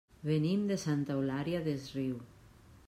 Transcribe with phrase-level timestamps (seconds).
[0.29, 2.19] Venim de Santa Eulària des Riu.